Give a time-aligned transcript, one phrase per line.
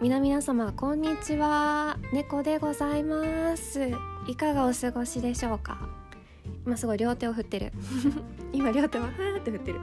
[0.00, 1.98] 皆々様こんにちは。
[2.10, 3.90] 猫でございます。
[4.26, 5.90] いかがお過ごしでしょうか？
[6.64, 7.72] 今すごい両手を振ってる。
[8.50, 9.80] 今両手をふーって振ってる。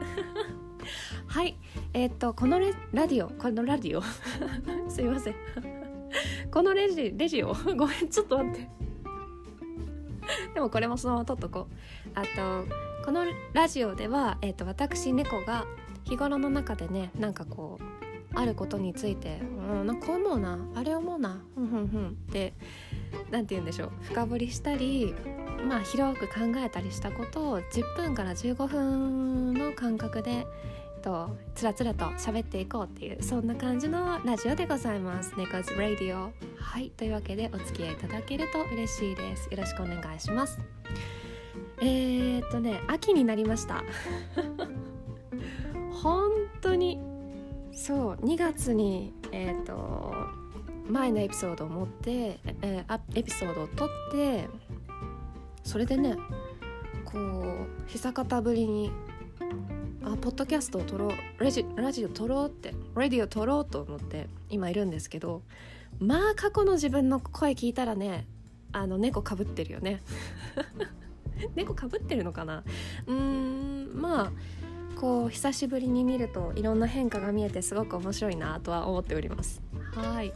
[1.28, 1.56] はい。
[1.94, 3.30] えー、っとこのレラディオ。
[3.30, 4.02] このラディオ？
[4.90, 5.36] すいません。
[6.50, 8.70] このレジレジオごめんちょっと待って。
[10.56, 12.10] でもこれもそのまま撮っとこう。
[12.16, 12.66] あと
[13.06, 13.24] この
[13.54, 15.68] ラジオでは、えーと、私猫が
[16.06, 18.07] 日頃の中でねなんかこう
[18.38, 22.54] あることについて「うん、なんかこう思うなあれ思うなふんふんふん」って
[23.32, 25.16] 何て言うんでしょう深掘りしたり
[25.68, 30.46] まあ広く考えたりしたことを10分から15分の間隔でえっ
[31.02, 39.50] とつらつらと喋っていこうっていうそんな感じのラジオでございます「猫ズラディオ」はいというわけでお付き合いいただけると嬉しいです。
[39.50, 40.60] よろしくお願いします。
[41.80, 43.84] えー、っとね秋になりました。
[46.02, 46.30] 本
[46.62, 47.17] 当に
[47.78, 50.14] そう2月にえー、と
[50.90, 54.50] 前のエピソードを持って、えー、エピソードを撮って
[55.64, 56.16] それでね
[57.06, 58.92] こう久方ぶりに
[60.04, 65.44] あポッドキャストを撮ろうラジラジオ撮ろうってラディオ撮ろうと思って今いるんですけど
[66.00, 68.26] まあ過去の自分の声聞いたらね
[68.72, 70.02] あの猫かぶってるよね。
[71.56, 72.64] 猫かぶってるのかな？
[73.06, 74.32] うーんまあ
[75.00, 79.62] こう久しぶりに見るといろんな変化が見えてすごく面白いなとは思っております。
[79.94, 80.34] はい。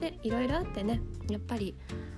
[0.00, 1.00] でいろいろあってね
[1.30, 1.74] やっぱり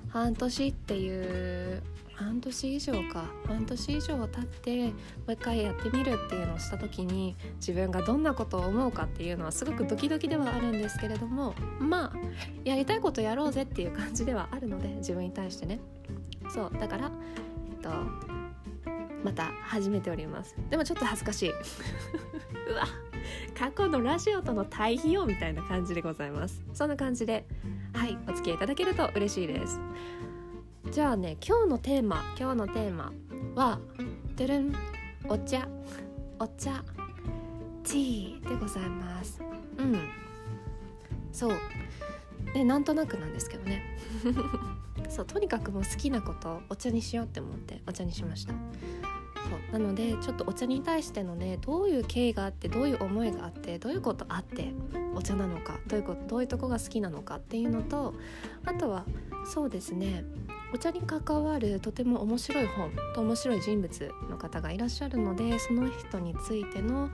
[0.08, 1.82] 半年っていう
[2.14, 4.92] 半年以上か半年以上経っても
[5.28, 12.12] う一回やってみるっていうのをした時に自分がどんなことを思うかっていうのはすごくドキドキではあるんですけれどもまあ
[12.64, 15.78] やりたいことやろうぜっていう感じではあるので自分に対してね。
[16.48, 17.10] そうだから
[17.70, 18.45] えっと
[19.24, 20.56] また始めております。
[20.70, 21.50] でもちょっと恥ずかしい。
[22.70, 22.86] うわ
[23.58, 26.62] 過去のラジオとの対比よみたいな感じでございます。
[26.72, 27.46] そんな感じで
[27.92, 29.80] はいお付き合いいただけると嬉しいです。
[30.90, 33.12] じゃあね今日のテーマ今日のテーマ
[33.54, 33.80] は
[34.36, 34.72] てるん
[35.28, 35.66] お茶。
[36.38, 36.84] お茶。
[37.82, 39.40] ティーでございます。
[39.78, 39.98] うん。
[41.32, 41.56] そう。
[42.52, 43.98] でなんとなくなんですけどね。
[45.08, 48.54] そうとにかくもう好きなことお茶にしようって思ってお茶にしました。
[49.48, 49.72] そう。
[49.72, 54.72] なのでちょっとお茶に対してのねどういう経緯があってどういう思いがあってどういうことあって
[55.14, 58.14] お茶なのかどういうことどういうとこが好きなのかっていうのと
[58.64, 59.04] あとは
[59.52, 60.24] そうですね
[60.74, 67.08] お茶に関わるとても面白い本と面白い人物の方がいらっしゃるのでその人についての、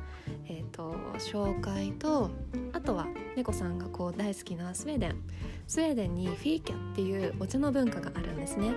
[0.48, 2.30] えーと、紹介と
[2.72, 3.06] あとは
[3.36, 5.22] 猫さんがこう大好きなスウェーデン
[5.66, 8.74] スウェーデンにフィーキャっていうお茶の文化があるんですね。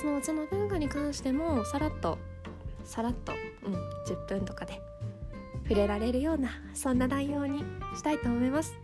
[0.00, 2.18] そのお茶の文化に関してもさらっと
[2.84, 3.32] さらっと、
[3.66, 3.74] うん、
[4.06, 4.80] 10分とかで
[5.64, 7.64] 触れられるようなそんな内容に
[7.96, 8.74] したいと思います。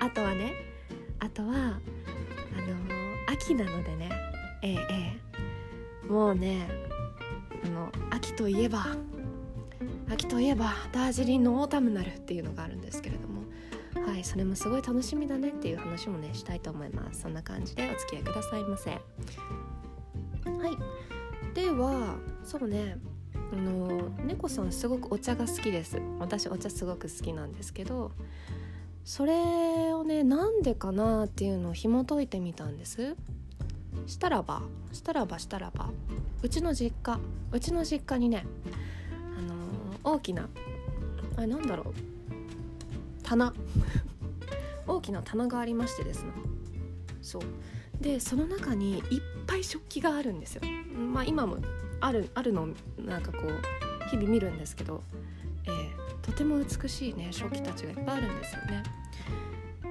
[0.00, 0.52] あとはね
[1.18, 4.10] あとはあのー、秋なのでね
[4.62, 4.78] ええ
[6.06, 6.68] えもうね
[7.64, 8.86] あの秋といえば
[10.10, 13.42] 秋といえばダージリンのオータムナルっていうのがあるんですけれども
[14.06, 17.22] はいそれもすごい楽しみだねっていう話もねしたいと思います。
[17.22, 18.90] そんな感じでお付き合いくださいませ。
[18.90, 19.00] はい。
[21.54, 22.98] ではそうね
[23.52, 26.00] あの猫さんすごくお茶が好きです。
[26.18, 28.12] 私お茶すごく好きなんですけど
[29.04, 29.32] それ
[29.94, 33.16] をねなんでかなっていうのを紐解いてみたんです。
[34.06, 35.90] したらばしたらばしたらば
[36.42, 37.18] うちの実家
[37.52, 38.44] うちの実家にね
[39.38, 39.40] あ
[40.06, 40.48] の、大きな
[41.36, 41.94] あれなんだろう
[43.22, 43.54] 棚。
[44.86, 46.30] 大きな棚がありましてですね。
[47.20, 47.42] そう。
[48.00, 50.62] でその中にいっぱい食器があるんですよ。
[51.12, 51.58] まあ今も
[52.00, 55.02] あるあるのなんかこう日々見るんですけど、
[55.66, 58.82] えー、とても美しいね食器たちがいっぱいあるんですよね。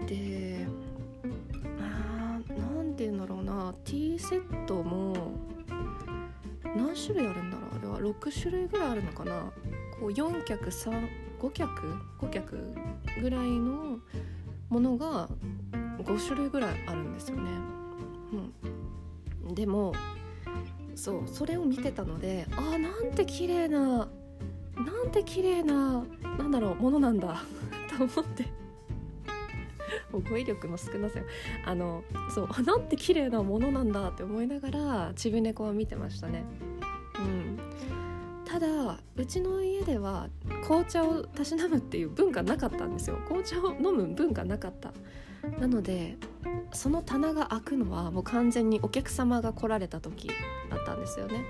[0.07, 0.67] で
[2.57, 5.13] 何て言うんだろうなティーセットも
[6.63, 7.99] 何種類あるんだろうあれは。
[7.99, 9.51] 6種類ぐらいあるのかな。
[9.99, 12.73] こう4脚35脚5脚
[13.21, 13.99] ぐらいの
[14.69, 15.27] ものが
[15.97, 17.51] 5種類ぐらいあるんですよね。
[19.47, 19.93] うん、でも
[20.97, 26.03] そうそれを見てたのであーなんて綺麗ななんて綺麗な
[26.37, 27.43] なんだろうものなんだ
[27.97, 28.45] と思って。
[30.11, 31.25] もう語彙力の少なさよ
[31.65, 32.03] あの
[32.33, 36.43] そうなんて綺麗なものなんだって思いながらちび猫は見てましたね。
[37.19, 37.57] うん。
[38.45, 40.29] ただうちの家では
[40.63, 43.17] 紅茶をたしなむっていう文化なかったんですよ。
[43.25, 44.93] 紅茶を飲む文化なかった。
[45.59, 46.17] なので
[46.73, 50.29] その棚が開くのはもう完全にお客様が来られた時
[50.69, 51.45] だったんですよね。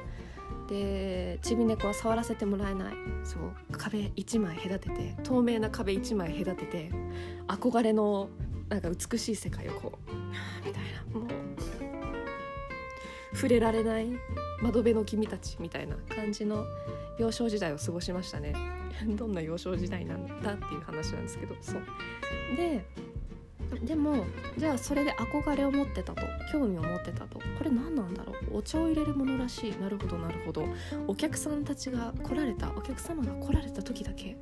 [0.69, 2.95] でちび猫は触らせてもらえない。
[3.23, 3.41] そう
[3.71, 6.91] 壁1枚隔てて透明な壁1枚隔てて
[7.47, 8.29] 憧れの
[8.69, 10.83] なんか美しい世界をこうみたい
[11.13, 11.19] な。
[11.19, 11.27] もう
[13.33, 14.07] 触れられない
[14.61, 16.65] 窓辺の君たちみたいな感じの
[17.19, 18.53] 幼少時代を過ごしましたね。
[19.15, 21.81] どんな幼少時代なんだっていう話なんですけどそう。
[22.55, 22.83] で
[23.83, 24.25] でも
[24.57, 26.21] じゃあそれで憧れを持ってたと
[26.51, 29.77] 興味を持ってたとこれ何なんだろうお茶を入れるものらしい。
[29.79, 30.65] なるほどなるほど。
[31.07, 34.37] お客さんたちが来られたお客様が来られた時だけ。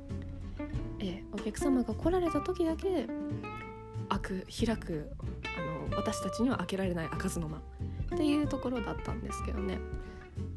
[1.00, 3.06] えお客様が来られた時だけ
[4.08, 5.10] 開く開く
[5.56, 7.58] あの私たちには開けられない開かずの間。
[8.14, 9.78] っていうところだったんですけどね。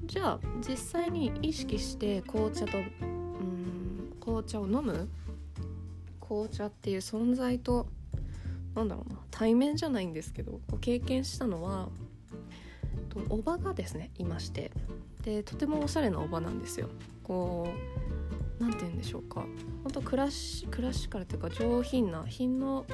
[0.05, 5.09] じゃあ実際に意識して紅茶とうん紅茶を飲む？
[6.21, 7.87] 紅茶っていう存在と
[8.79, 11.89] なんだろうな対面じゃないんですけど経験したのは
[13.09, 14.71] とおばがですねいまして
[15.23, 16.89] でとてもおしゃれなおばなんですよ。
[17.23, 17.67] こ
[18.59, 19.45] う何て言うんでしょうか。
[19.83, 22.85] 本当クラシクラシカルというか上品な品の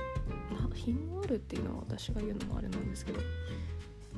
[0.74, 3.20] 品のあるっていうのは私が言うのもあれなんですけど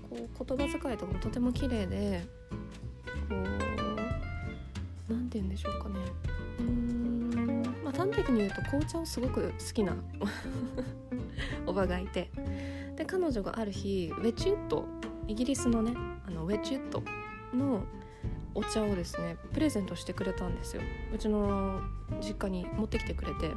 [0.10, 2.26] こう言葉遣いとかもとても綺麗で
[3.30, 5.96] こう何て言うんでしょうかね。
[6.60, 9.96] うーんまあ端的に言うと紅茶をすごく好きな
[11.78, 12.32] おばがいて
[12.96, 14.86] で彼女がある日ウェチュット
[15.28, 15.94] イギリスのね
[16.26, 17.04] あのウェチュット
[17.56, 17.84] の
[18.56, 20.82] お茶をですねプレゼントしてくれたんですよ。
[21.14, 21.80] うちの
[22.20, 23.52] 実家に持ってきてくれて。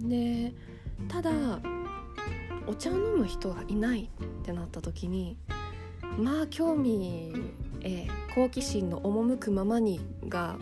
[0.00, 0.52] で
[1.08, 1.30] ただ
[2.66, 5.36] お茶を飲む人がいないってなった時に
[6.18, 7.32] まあ興味、
[7.82, 10.56] え、好奇心の赴くままにが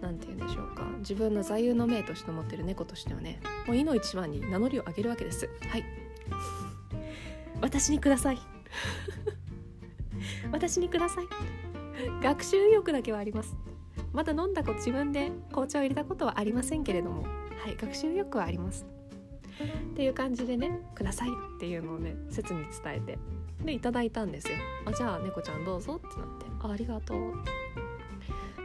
[0.00, 5.48] 何て言うんでしょうか自分の座右の銘として持ってる猫としてはねもう「いの一番」に名乗りを上げるわけです。
[5.68, 5.84] はい。
[7.60, 8.38] 私にください。
[10.52, 11.26] 私にください。
[12.22, 13.56] 学習意欲だけはあります。
[14.12, 17.46] まだ飲んだこと自分で紅茶を入れたことはありませんけれども。
[17.66, 18.86] はい学習意欲はあります。
[19.92, 23.18] っていう感じでねくださいっていうのをね切に伝えて
[23.64, 24.56] でいただいたんですよ。
[24.84, 26.46] あじゃあ猫ちゃんどうぞってなって。
[26.60, 27.34] あありがとう。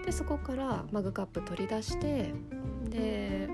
[0.05, 2.33] でそこからマグカップ取り出して
[2.89, 3.47] で、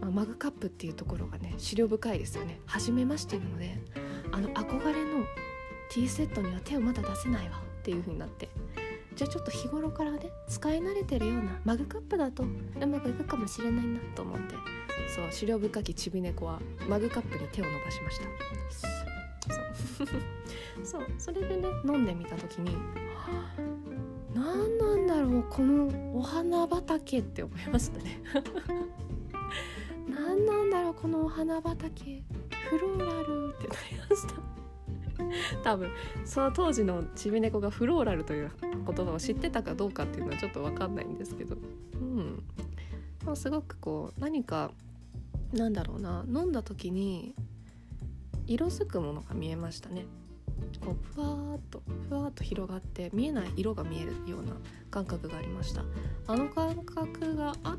[0.00, 2.60] まあ、マグカップっていうところがね資料深いですよね。
[2.66, 3.78] 初めましてなので
[4.32, 5.24] あの憧れの
[5.90, 8.48] ティーセットには手をまだ出せないわっていう風になって。
[9.14, 14.54] じゃあちょっと日頃からね使い慣れてるようなマグカップだとうまくいくかもしれないなと思って。
[15.14, 18.24] そう資料深きちび猫はマグカップに手を伸ばしました。
[19.96, 20.06] そう。
[20.84, 21.02] そう。
[21.18, 22.76] それでね飲んでみた時に
[24.34, 28.20] 何なんだろうこのお花畑って思いましたね。
[30.08, 32.22] 何なんだろうこのお花畑。
[32.70, 34.34] フローラルってなりました。
[35.62, 35.90] 多分
[36.24, 41.56] その当時のちび猫がフローラルという言葉を知ってたかどうかっていうのはちょっと分かんないんですけど。
[41.94, 42.42] うん。
[43.24, 44.70] まあ、すごくこう何か
[45.52, 46.24] なんだろうな。
[46.28, 47.34] 飲んだ時に
[48.46, 50.04] 色づくものが見えましたね。
[50.84, 54.52] こうふわーっとふわーっと広がって見えない色が見えるような
[54.90, 55.84] 感覚がありました。
[56.26, 57.76] あの感覚があっ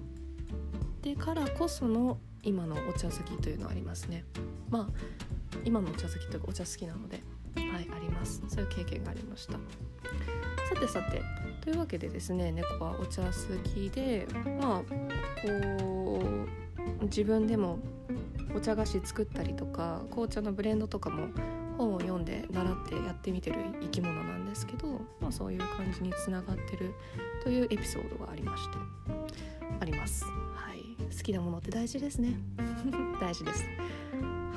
[1.01, 4.23] てからこその今のお茶好きというのはありますね。
[4.69, 4.87] まあ
[5.65, 7.21] 今のお茶好きというかお茶好きなので
[7.55, 8.41] はいあります。
[8.47, 9.53] そういう経験がありました。
[9.53, 9.59] さ
[10.79, 11.21] てさて
[11.61, 13.31] というわけでですね猫はお茶好
[13.63, 14.27] きで
[14.59, 14.81] まあ
[15.45, 16.21] こ
[17.01, 17.79] う自分でも
[18.55, 21.27] お茶菓子作ったりとか紅茶のブレンドとかも
[21.77, 26.93] 本を読んで習ってやってみてる生き物なんですけど、まあ、そういう感じにつながってる
[27.43, 28.77] というエピソードがありまして
[29.79, 30.23] あります。
[30.23, 30.76] はい、
[31.15, 32.35] 好きなものって大事ですね。
[33.19, 33.63] 大事です。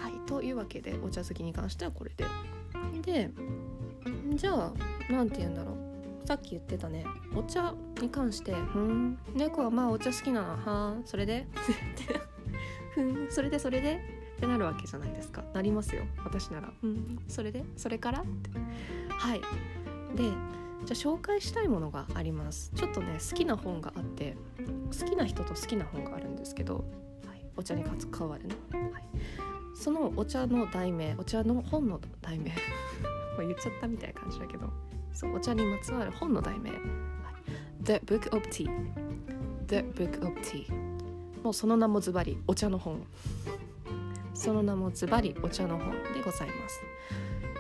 [0.03, 0.27] はい。
[0.27, 2.25] というわけでお茶好きに関してはこれで。
[3.03, 3.31] で
[4.35, 4.73] じゃあ
[5.11, 6.27] 何て言うんだろう。
[6.27, 7.05] さっき言ってたね。
[7.35, 9.19] お茶に関して「ふん。
[9.35, 10.49] 猫はまあお茶好きなの。
[10.51, 10.97] はあ。
[11.05, 11.47] それで?」
[12.95, 13.27] ふん。
[13.31, 14.01] それでそれで？
[14.37, 15.43] ってなるわけじゃないですか。
[15.53, 16.03] なりますよ。
[16.25, 16.73] 私なら。
[16.83, 17.19] うん。
[17.29, 17.65] それで？
[17.77, 18.21] それから？
[18.21, 18.51] って。
[19.11, 19.41] はい。
[20.17, 20.31] で
[20.85, 22.73] じゃあ紹介したいものがあります。
[22.75, 24.37] ちょっとね好きな本があって
[24.99, 26.85] 好きな人と好きな本があるんですけど、
[27.27, 29.05] はい、お茶に関わるね、はい、
[29.75, 32.53] そのお茶の題名お茶の本の題名。
[33.39, 34.71] 言っちゃったみたいな感じだけど
[35.15, 36.81] そうお茶にまつわる本の題名、はい、
[37.83, 38.69] The Book of Tea
[39.67, 40.71] The Book of Tea
[41.43, 43.03] もうその名もズバリお茶の本。
[44.41, 46.81] その名もズバリお茶の本でございます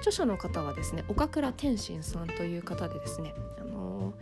[0.00, 4.12] 著者の方はですね岡倉天心さんという方でですね、あの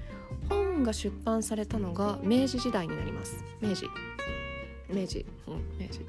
[0.48, 3.44] ー、本が出版されたのが明治時代になります。
[3.60, 3.86] 明治。
[4.88, 6.00] 明治、うん、明治。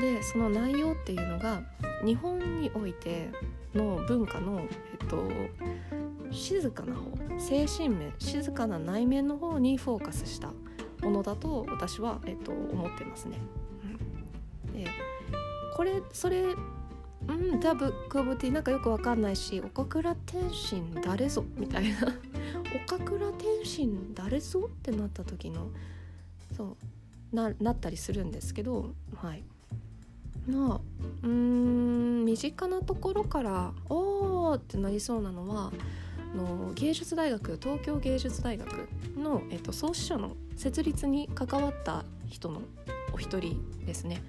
[0.00, 1.62] でその内容っていうのが
[2.04, 3.30] 日本において
[3.74, 5.30] の文化の、えっと、
[6.30, 10.48] 静かな方精神面静かな内面の方にフォーカスした
[11.02, 13.38] ものだと私は、えっと、思ってますね。
[14.66, 14.88] うん、で
[15.76, 16.54] これそれ
[17.28, 21.44] うんザ・ブック・オブ・ティーなんかよくわかんないし岡倉天心誰ぞ？
[21.56, 21.98] みたいな。
[22.84, 24.68] 岡倉天心誰ぞ？
[24.72, 25.68] ってなった時の
[26.56, 26.76] そ
[27.32, 29.42] うななったりするんですけどはい。
[30.46, 30.80] まあ
[31.22, 35.72] うん身近なところからおーってなりそうなのは
[36.34, 42.62] の芸術大学東京芸術大学の、えっと、創始者の設立に関わった人の
[43.12, 44.22] お一人ですね。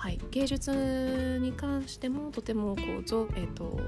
[0.00, 3.78] はい、芸術に関してもとてもこう造,、えーと、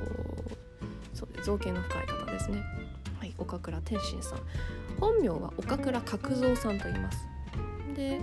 [1.15, 2.63] そう造形の深い方ですね、
[3.19, 4.39] はい、岡倉天心さん。
[5.01, 7.27] 本名は岡倉角蔵さんと言います。
[7.97, 8.21] で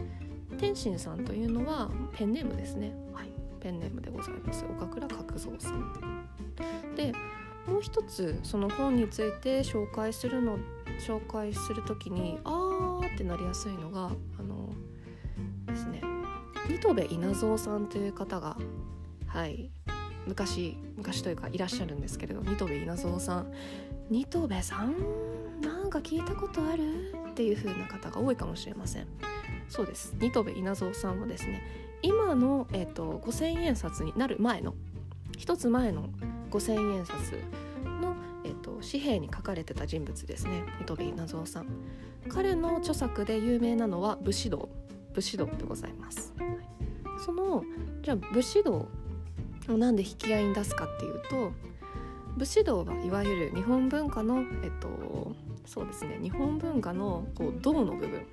[0.60, 3.30] 天心さんというのはペンネームですね、はい、
[3.60, 4.64] ペンネームでございます。
[4.66, 6.28] 岡倉角蔵さん。
[6.96, 7.12] で
[7.66, 10.60] もう一つその本について紹介するの
[11.00, 14.70] 紹介する時にあーってなりやすいのがあの
[15.66, 16.04] ですね
[16.70, 18.56] 新戸部稲造さんという方が
[19.28, 19.70] はい。
[20.28, 23.52] 昔昔というかいらっしゃるんですけれど新戸部稲造さん
[24.12, 24.94] 新戸部さん
[25.62, 27.14] なんか聞いたことある？
[27.32, 29.08] っていう風な方が多いかもしれません。
[29.70, 30.16] そうです。
[30.20, 31.64] 新戸部稲造さんはですね
[32.02, 34.74] 今の、えーと、5,000円札になる前の
[35.38, 36.10] 一つ前の
[36.52, 37.16] 5,000円札
[37.86, 40.64] の、えーと、紙幣に書かれてた人物ですね。
[40.86, 41.68] 新戸稲造さん。
[42.28, 44.70] 彼の著作で有名なのは武士道。
[45.14, 46.34] 武士道でございます、
[47.26, 47.64] その
[48.02, 48.88] じゃあ武士道
[49.68, 51.52] をなんで引き合いに出すかっていうと
[52.38, 55.36] 武士道はいわゆる日本文化のえっと
[55.66, 58.26] そうですね日本文化のこう道の部分。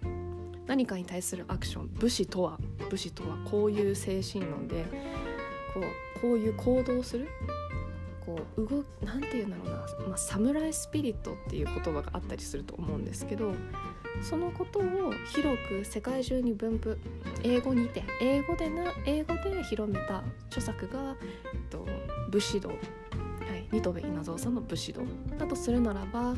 [0.66, 1.88] 何かに対するアクション。
[1.94, 2.58] 武士とは
[2.90, 4.84] 武士とはこういう精神論で
[5.72, 5.80] こ
[6.18, 7.28] うこういう行動する。
[8.24, 13.54] こう動なんていうんだろうな、まあ、サムライスピリットっていう言葉があったりすると思うんですけど
[14.22, 14.82] そのことを
[15.32, 16.98] 広く世界中に分布
[17.42, 21.16] 英語にて英語でな英語で広めた著作が、
[21.52, 21.86] えっと、
[22.30, 25.02] 武士道、はい、ニトベ稲造さんの武士道
[25.38, 26.34] だとするならば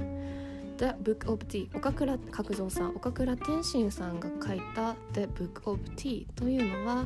[0.79, 7.05] The Book of Tea 岡倉角蔵さん岡倉天心さんが書いた The Book of Tea というのは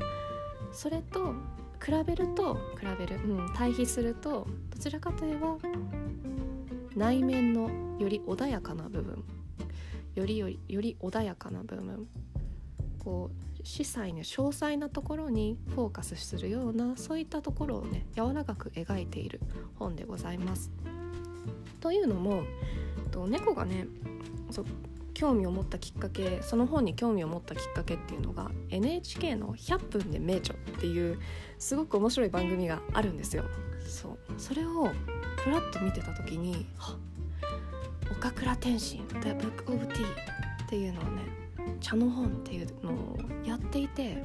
[0.72, 1.34] それと
[1.82, 5.56] 比べると比べる、うん、対比するとどちらかといえば
[6.94, 9.24] 内面のより穏やかな部分
[10.14, 12.08] よりよりより穏やかな部分
[12.98, 19.40] こう司祭の詳細なところにフォーカスするようなそういったところをね柔らかく描いている
[19.78, 20.70] 本でございます。
[21.80, 22.44] というのも
[23.10, 23.86] と猫がね
[24.50, 24.64] そ
[25.14, 31.18] 興味を持ったきっかけその本に興味を持ったきっかけっていうのが NHK の「100分で名著」っていう
[31.58, 33.44] すごく面白い番組があるんですよ。
[33.86, 34.90] そうそれを
[35.36, 36.66] ふらっと見てた時に
[38.10, 40.04] 岡倉天心 The Book of Tea
[40.64, 41.22] っていうのをね
[41.80, 44.22] 茶の本っていうのをやっていて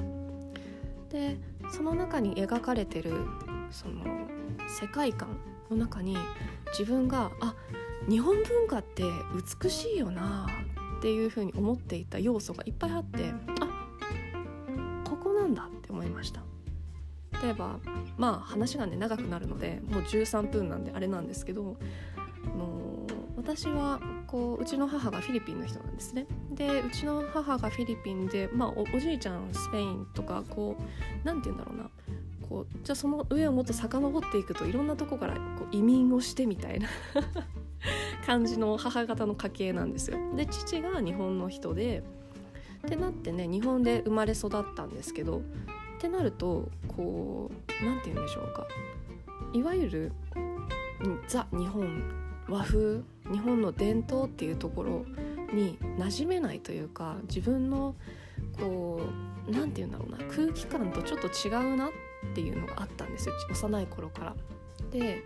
[1.10, 1.38] で
[1.72, 3.12] その中に描かれてる
[3.72, 4.04] その
[4.68, 5.38] 世界観
[5.70, 6.18] の中に
[6.72, 7.56] 自分があ
[8.10, 9.04] 日本文化って
[9.62, 10.48] 美しいよな
[10.98, 13.90] っていうふうに思っていた要素がいっぱいあってあ
[15.10, 16.42] ここなんだって思いました。
[17.44, 17.80] 例えば
[18.18, 21.78] まあ話がね長くなるのでもう13分なんであれなんですけど
[23.48, 26.26] 私はこううちの母がフィリピンの人なんですね。
[26.52, 30.84] でうちの母がフィリピンで、まあ、おおじいちゃんスペインとかこう
[31.24, 31.90] 何て言うんだろうな。
[32.50, 35.40] こうじゃあその上をもっと遡っていくといろんなとこからこ
[35.72, 36.90] う移民をしてみたいな
[38.26, 40.18] 感じの母方の家系なんですよ。
[40.36, 42.04] で父が日本の人で
[42.86, 45.42] ってなってね日本で生まれ育ったんですけどっ
[46.00, 48.68] てなるとこう何て言うんでしょうか。
[49.54, 50.12] いわゆる
[51.30, 55.06] ザ日本和風日本の伝統っていうところ
[55.54, 57.96] に馴染めないというか自分の
[58.60, 59.02] こ
[59.48, 61.90] う何て言うんだろうな空気感とちょっと違うなっ
[62.34, 64.36] ていうのがあったんですよ幼い頃から。
[64.92, 65.24] で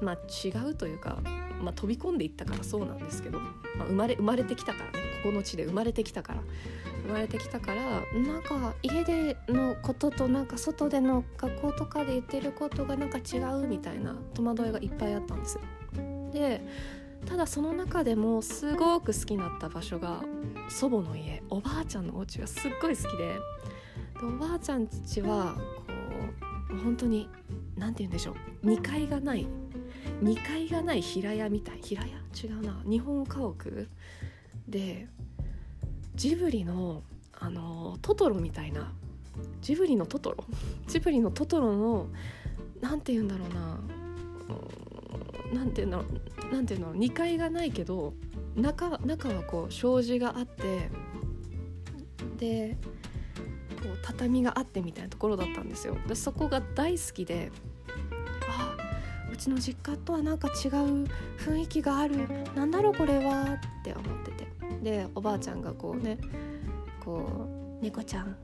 [0.00, 1.18] まあ違うというか、
[1.60, 3.50] まあ、飛び込んでいったからそうなんですけど、ま
[3.80, 6.42] あ、生まれ生まれてきたからねここの地で生まれてきたから
[7.06, 15.58] 生まれてきたからなんか家でのこととなんか外での学校とかで言ってることがなんか違うみたいな戸惑いがいっぱいあったんです。
[16.32, 16.60] で
[17.26, 20.22] ただその中でもすごく好きになった場所が
[20.68, 21.42] 祖母の家。
[21.50, 23.18] おばあちゃんのお家がすっごい好きで。
[23.18, 23.38] で
[24.22, 25.54] おばあちゃんちは
[26.68, 27.28] こう本当に
[27.76, 28.66] 何て言うんでしょう。
[28.66, 29.46] 2階がない。
[30.22, 31.80] 2階がない平屋みたい。
[31.82, 32.08] 平屋？
[32.08, 32.80] 違うな。
[32.88, 33.88] 日本家屋？
[34.68, 35.08] で
[36.14, 37.02] ジブリの
[37.40, 38.92] あのトトロみたいな。
[39.60, 40.44] ジブリのトトロ。
[40.86, 42.08] ジブリのトトロの
[42.80, 43.80] 何て言うんだろうな。
[45.52, 46.04] 何ていうのな
[46.56, 48.14] んていうの2階がないけど
[48.56, 50.90] 中中はこう障子があって
[52.38, 52.76] で
[53.82, 55.96] こう畳があってみたいなところだったんですよ。
[56.06, 57.50] でそこが大好きで
[58.48, 58.76] あ
[59.32, 61.04] うちの実家とはなんか違う
[61.38, 62.28] 雰囲気がある。
[62.56, 64.48] なんだろうこれはって思ってて。
[64.82, 66.18] でおばあちゃんがこうね
[67.04, 67.48] こ
[67.80, 68.36] う「猫ちゃん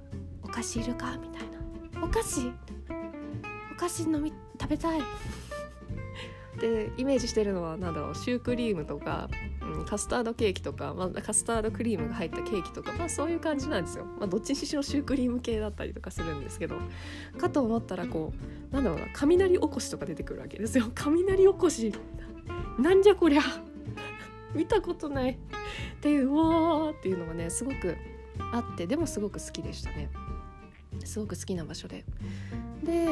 [0.43, 1.43] お菓子いるか?」みたい
[1.93, 2.53] な「お菓子？
[3.73, 5.01] お菓子飲み食べたい」
[6.61, 9.29] でイメージしてるのは何だろうシュークリームとか、
[9.61, 16.77] うん、カスタードケーキとか、まあ、カスタードクリームが入ったケーキとか、まあ、そういう感じなんですよ、まあ、どっちにしろシュークリーム系だったりとかするんですけど
[17.39, 18.33] かと思ったらこ
[18.71, 20.91] うなんだろうな雷おこしとか出てくるわけですよ。
[20.95, 21.93] 雷おこし
[22.79, 23.43] なんじゃこりゃ
[24.55, 25.37] 見たことないっ
[26.01, 27.97] ていううわーっていうのがねすごく
[28.53, 30.11] あってでもすごく好きでしたね。
[31.05, 32.05] すごく好きな場所で。
[32.85, 33.09] で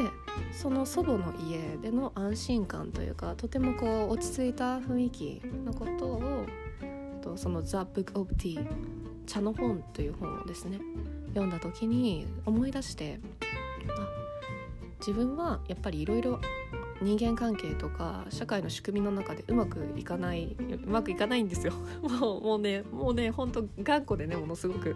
[0.52, 6.47] その祖母の家での安心感というかとてもこう落ち着いた雰囲気のことを
[7.23, 8.67] とその「The Book of Tea」
[9.26, 10.81] 茶の本という本をですね
[11.29, 13.21] 読んだ時に思い出して
[13.88, 14.09] あ
[14.99, 16.41] 自分はやっぱりいろいろ
[17.00, 21.73] 人間関係とか社会の仕組みの中でうまくいかないうまくいかないんですよ。
[22.02, 24.95] もうもうねもうねほんと頑固でねものすごく。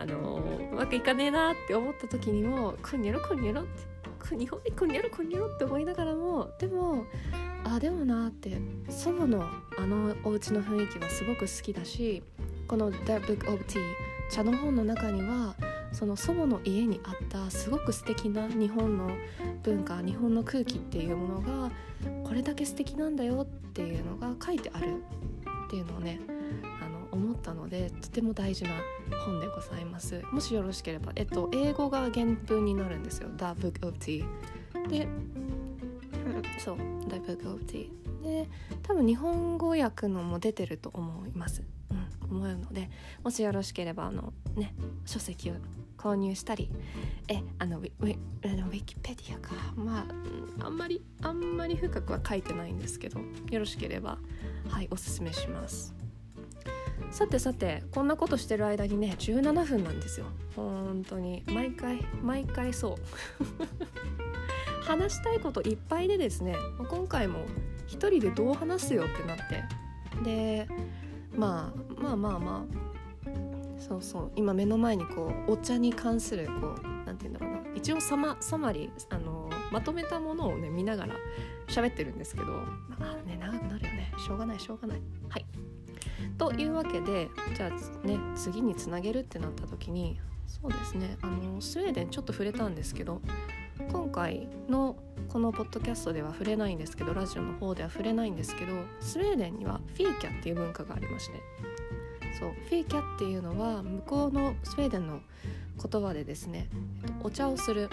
[0.00, 0.40] あの
[0.72, 7.04] うまくいかねえなって思った時にも「こんにゃろこんにゃろ」って「日本でこんにゃろこんにゃろ」って思いながらもでも
[7.64, 9.42] あでもなって祖母の
[9.76, 12.22] あのお家の雰囲気はすごく好きだし
[12.68, 13.80] この「The Book of Tea」
[14.30, 15.56] 茶の本の中には
[15.90, 19.10] その祖母の家にあったすごく素敵な日本の
[19.62, 21.70] 文化日本の空気っていうものが
[22.24, 25.02] これだけ素敵なんだよっていうのが書いてある
[25.66, 26.20] っていうのをね
[27.18, 28.70] 思ったのでとても大事な
[29.26, 30.22] 本でございます。
[30.32, 34.24] もしよろしければ、えっと、英語が原文になるんですよ「The Book of Tea」
[34.88, 36.76] で、うん、そう
[37.10, 37.90] 「The Book of Tea」
[38.22, 38.48] で
[38.82, 42.90] 多分日本語訳のも出てると思います、うん、思うので
[43.22, 45.54] もしよろしければあのね書籍を
[45.96, 46.70] 購入したり
[47.28, 49.52] えあのウィウィキペディアか。
[49.74, 50.06] ま
[50.60, 54.18] ああんまりあんまり深くは書いてないんですけどよろしければ
[54.68, 55.97] はいおすすめします。
[57.10, 60.26] さてさてこんなことしてる間にね17分なんですよ。
[60.54, 61.42] 本当に。
[61.46, 62.96] 毎回毎回そう。
[64.84, 66.56] 話したいこといっぱいでですね
[66.88, 67.40] 今回も
[67.86, 69.64] 一人でどう話すよってなって。
[70.22, 70.68] で
[71.34, 72.88] まあまあまあまあ。
[73.78, 74.32] そうそう。
[74.36, 77.58] 今目の前にこうお茶に関するこう何て言うんだろうな。
[77.74, 81.14] 一応サマサマリあのまとめたものをね見ながら
[81.68, 82.46] 喋ってるんですけど。
[82.98, 84.12] まあね長くなるよね。
[84.18, 85.00] しょうがないしょうがない。
[85.30, 85.46] はい。
[86.38, 93.20] というわけでじゃあね次につなげるってなった時にそうですねあのスウェーデンちょっと触れたんですけど
[93.90, 94.96] 今回の
[95.28, 101.40] このポッドキャストでは触れないんですけどラジオの方では触れないんですけどスウェーデンにはフィーキャっていう文化がありまして
[102.38, 105.20] そうフィーキャっていうのは向こうのスウェーデンの
[105.90, 106.68] 言葉でですね
[107.22, 107.90] お茶をする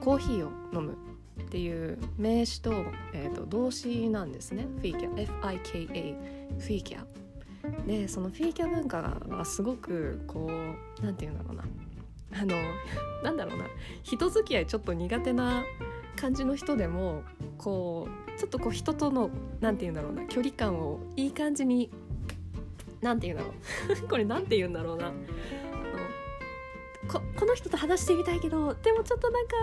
[0.00, 0.96] コーヒーを飲む
[1.40, 2.72] っていう名詞と,、
[3.12, 6.16] えーと、動詞なんですねフィーキャ FIKA
[6.58, 7.21] フィーキャ。
[7.86, 11.64] でそのフィーキャ文化がすごくこう何て言うんだろうな。
[12.34, 12.56] あの
[13.22, 13.66] なんだろうな。
[14.02, 15.64] 人付き合いちょっと苦手な
[16.16, 17.22] 感じの人でも
[17.58, 20.26] こうちょっとこう人との何て言うんだろうな。
[20.26, 21.90] 距離感をいい感じに
[23.00, 23.54] 何て言うんだろ
[24.04, 24.08] う。
[24.08, 25.08] これ何て言うんだろうな。
[25.08, 25.16] あの
[27.08, 29.54] ここの人と話してみたいけどでもちょっとなんか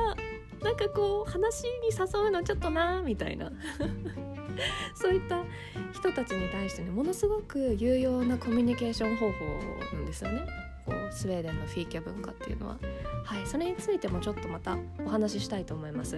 [0.64, 3.52] なんかこう話に誘うのちょっとなみたいな。
[4.94, 5.44] そういった
[5.92, 9.46] 人たちに対してねものすごく有用なコミュニケーション方法
[9.94, 10.46] なんですよね。
[10.86, 12.78] こうスウェーデンのフィーキャ文化っていうのは。
[13.24, 16.18] はいそれについてもちょっとまたお話ししたいと思います。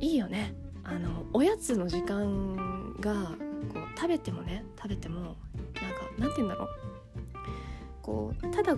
[0.00, 0.54] いいよね。
[0.84, 3.14] あのおやつの時間が
[3.72, 5.36] こう食べてもね食べてもなんか
[6.18, 6.68] なんて言うんだろう。
[8.02, 8.76] こうただ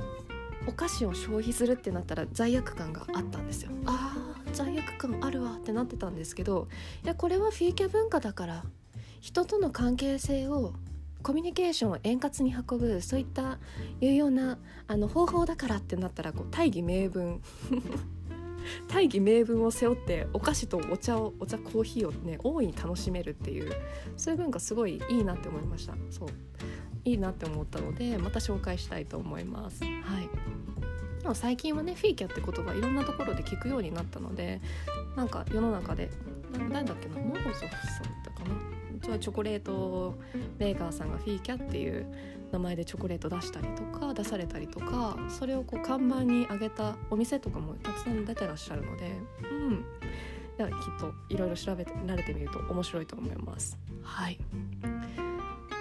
[0.66, 3.70] お菓子を消費するってなったら罪悪感があったんですよ。
[3.86, 6.68] あ罪悪感あるわってなってたんですけど
[7.02, 8.64] いやこれはフィーキャ文化だから
[9.20, 10.72] 人との関係性を
[11.22, 13.58] コミュニケーションを円滑に運ぶそういった
[14.00, 17.40] 有用なあの方法だからってなったらこう大義名分
[18.88, 23.72] 大義名分を背負ってお菓子とお茶をお茶コーヒーをね大いに楽しめるっていう
[24.16, 25.94] そういう文化すごいいいなって思いました。
[26.10, 26.28] そう
[27.06, 29.82] いいなって思ったのでまた紹介したいと思います。
[29.84, 30.28] はい。
[31.28, 34.60] も最近はねフィーキャって言葉いろんなところで聞くようになったので
[35.16, 36.10] なんか世の中で
[36.70, 37.76] 何だっけなモーゾフさんだっ
[38.24, 39.18] たかな。
[39.18, 40.14] チョコレート
[40.58, 42.06] メーカーさんがフィーキャっていう
[42.52, 49.84] 名前でチョコレート出したりとか出されたりとかそれをこう看板に上げたお店とかもたくさん出てらっしゃるのでうん。
[50.56, 50.66] きっ
[51.00, 53.76] といろいろ調べて慣れてみると面白いと思います。
[54.02, 54.38] はい。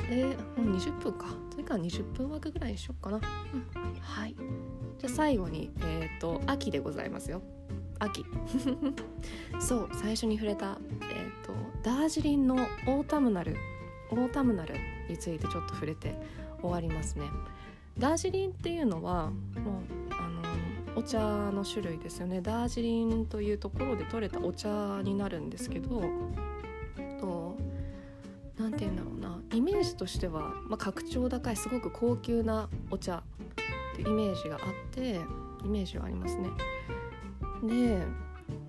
[0.09, 0.25] で
[0.57, 1.25] もう20分か。
[1.51, 3.21] それから20分枠ぐらいにしよっかな、うん、
[4.01, 4.35] はい。
[4.99, 7.41] じゃあ最後にえっ、ー、と秋でございますよ。
[7.99, 8.25] 秋。
[9.59, 12.55] そう最初に触れたえっ、ー、とダージリンの
[12.87, 13.55] オータムナル
[14.11, 14.75] オータムナル
[15.09, 16.15] についてちょっと触れて
[16.61, 17.25] 終わりますね。
[17.97, 20.41] ダージリンっていうのはもうあの
[20.95, 21.19] お茶
[21.51, 22.41] の種類ですよね。
[22.41, 26.03] ダージリンというところで採れたお茶になるんですけど
[29.53, 34.61] イメージとしては、まあ、格調高いすごく高級なお茶っていうイメージがあっ
[34.91, 35.21] て
[35.63, 36.49] イメージはありますね。
[37.63, 38.03] で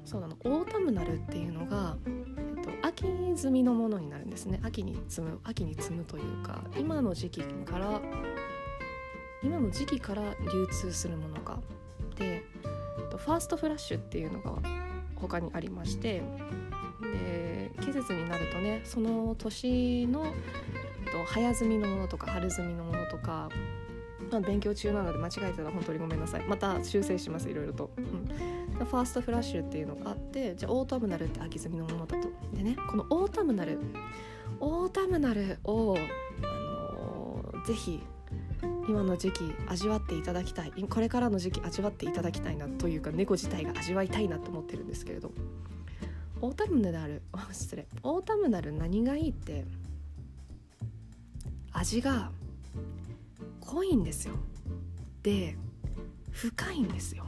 [0.05, 8.01] そうなのオータムナルっていうのが、えっと、秋摘みのものになるんですね秋に摘む秋に摘むというか今の時期から
[9.43, 11.59] 今の時期から流通するものが
[12.17, 12.45] で
[13.17, 14.59] ファーストフラッシュっていうのが
[15.17, 16.23] 他にありまして
[17.03, 17.44] で
[17.85, 20.27] 季節になるとねその年の
[21.27, 23.49] 早摘みのものとか春摘みのものとか、
[24.31, 26.45] まあ、勉強中なので間違えたら本当にごめんなさい。
[26.45, 32.29] また修正しますいろいろと、うん、ファーストフラッシュっていうのがあってじゃあオータムナルって秋摘みのものだと。
[32.53, 33.79] でねこのオータムナル
[34.61, 35.97] オータムナルを、
[36.43, 38.03] あのー、ぜひ
[38.89, 40.73] 今の時期味わっていただきたい。
[40.89, 45.31] これからの時期味わっていただきたいなというか猫自体が味わいたいなと思ってるんですけれど。
[46.45, 47.23] オータムナル。
[47.53, 47.87] 失礼。
[48.03, 49.65] オータムナル何がいいって
[51.73, 52.31] 味が
[53.61, 54.35] 濃いんですよ。
[55.23, 55.57] で
[56.33, 57.25] 深いんですよ。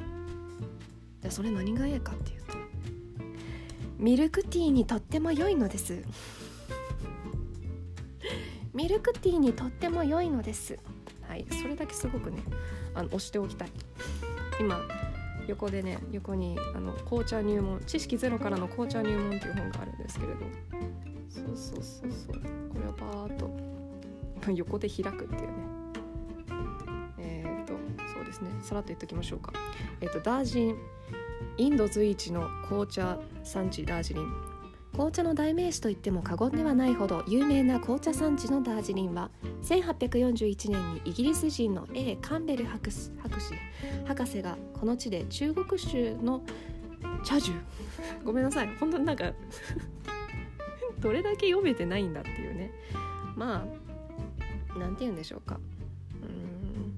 [1.23, 2.53] じゃあそれ何がええかっていうと
[3.97, 6.03] ミルクティーにとっても良いのです。
[8.75, 10.79] ミルクティーにとっても良いのです。
[11.23, 12.43] はいそれだけすごくね
[12.93, 13.73] あの押しておきたい。
[14.61, 14.87] 今
[15.47, 20.41] 横でね横にあの紅茶入門知識ゼロからの紅茶入門っていう本があるんですけれど。
[21.29, 22.43] そうそうそうそう。
[22.73, 25.49] これをバーッと 横で開くっていうね。
[27.19, 27.75] えっ、ー、と
[28.15, 28.51] そうですね。
[28.63, 29.53] さらっと言っときましょうか。
[30.01, 30.77] えっ、ー、とダージン
[31.59, 34.57] インド随一の紅茶産地ダージリン。
[34.93, 39.31] 紅茶の代名詞といっても過言ではないほど有名な紅茶産地のダージリンは
[39.67, 42.17] 1841年にイギリス人の A.
[42.17, 43.11] カンベル博士
[44.07, 46.43] 博士がこの地で中国州の
[47.25, 47.51] 茶樹。
[48.25, 48.69] ごめんなさい。
[48.79, 49.33] 本当になんか
[51.01, 52.71] どれだけ読めてないんだっていうね。
[53.35, 53.67] ま
[54.75, 55.59] あ何て言うんでしょうか。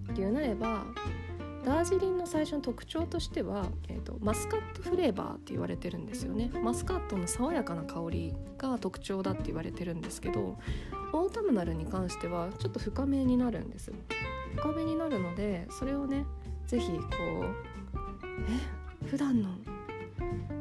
[0.09, 0.15] うん。
[0.15, 0.85] 言うなれば
[1.65, 6.51] ダージリンの最初の特徴としては、えーと、マスカットフレーバーって言われてるんですよね。
[6.63, 10.59] マスカットの爽やかな香りが特徴だって言われてるんですけど
[11.13, 13.93] オータムナルに関してはちょっと深めになるんです。
[14.57, 16.25] 深めになるのでそれをね
[16.67, 17.47] 是非こう
[19.03, 19.51] え普段の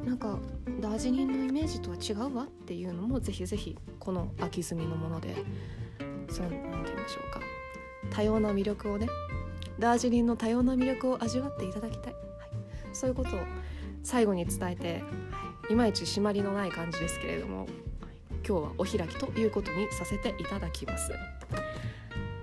[0.06, 0.40] なんか
[0.80, 5.36] ダージリンのイメージとは違うわっていうのも是非是非この秋摘みのもので
[6.30, 7.42] そう何て言うんでしょうか。
[8.10, 9.08] 多様な魅力をね
[9.80, 12.24] ダージリンの多様な魅力を味わっていただきたい、はい、
[12.94, 13.40] そういうことを
[14.04, 14.98] 最後に伝えて、は
[15.70, 17.68] い、いまいち締まりのない感じですけれども、はい、
[18.48, 21.12] 今日はお開きということにさせていただきます。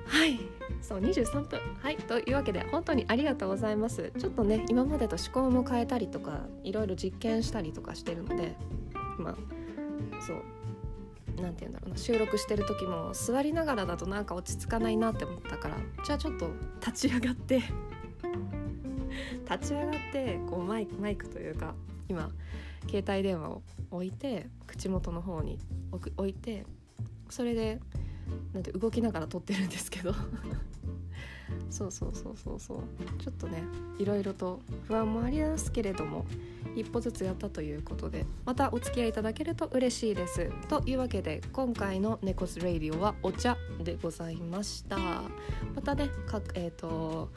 [0.06, 0.38] はい。
[0.80, 1.60] そう23分。
[1.82, 1.96] はい。
[1.96, 4.12] というわけで本当にありがとうございます。
[4.18, 8.56] ちょっとね今までと思考も変えたりとかいろいろ実験したりとかしてるので
[9.18, 9.36] まあ
[10.26, 10.53] そう。
[11.40, 17.62] 何て言うんだろうな収録してる時も座りながらだとなんか落ち着かないなって思ったからじゃあちょっと立ち上がって
[19.50, 21.74] 立ち上がってこうマイクマイクというか
[22.08, 22.30] 今
[22.88, 25.58] 携帯電話を置いて口元の方に
[25.92, 26.66] 置いて
[27.30, 27.80] それで
[28.52, 30.14] なんて動きながら撮ってるんですけど。
[31.70, 32.78] そうそうそうそうそう。
[33.22, 33.62] ちょっとね
[33.98, 36.26] いろいろと不安もありますけれども
[36.76, 40.50] 一歩ずつやったということでまたお付き合いいただけると嬉しいです。
[40.68, 44.96] というわけで今回の「ネコスレイディオ」はお茶でございました。
[45.74, 47.30] またね各えっ、ー、と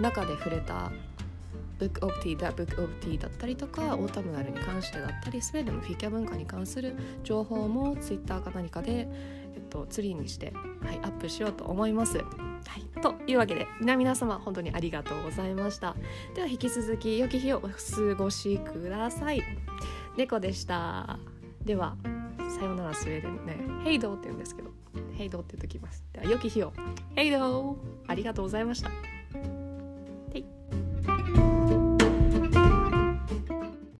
[0.00, 0.90] 中で触れた
[1.80, 9.08] Book of Tea だ Book of Tea だったりとかオータムナルに関してだったりスウェーデンのフィギュア文化に関する情報も Twitter か何かで、
[9.60, 12.18] えっと、ツリーにして、はい、アップしようと思います。
[12.18, 12.24] は
[12.76, 15.94] い、というわけで皆様本当にありがとうございました。
[16.34, 19.42] では引き続き良き日をお過ごしください。
[20.16, 21.18] 猫でした。
[21.62, 21.96] では
[22.58, 24.70] さようならスウェーデンね Hej då って言うんですけど
[25.12, 26.04] ヘイドーって言うときます。
[26.12, 26.72] では良き日を。
[27.14, 27.76] ヘイドー。
[28.08, 28.90] ありがとうございました